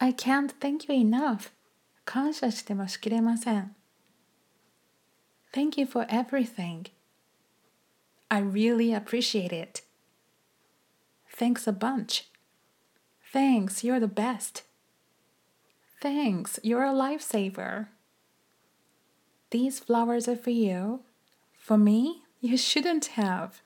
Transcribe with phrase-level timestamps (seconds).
[0.00, 1.52] I can't thank you enough.
[2.06, 3.76] 感謝してもしきれません。
[5.52, 6.90] Thank you for everything.
[8.28, 9.82] I really appreciate it.
[11.36, 12.24] Thanks a bunch.
[13.32, 14.62] Thanks, you're the best.
[16.00, 17.88] Thanks, you're a lifesaver.
[19.50, 21.00] These flowers are for you.
[21.58, 23.62] For me, you shouldn't have.